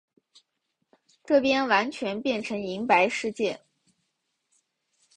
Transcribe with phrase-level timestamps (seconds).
[1.25, 3.61] 这边完全变成银白世界